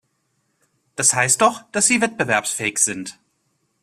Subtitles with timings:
[0.95, 3.19] Das heißt doch, dass sie wettbewerbsfähig sind!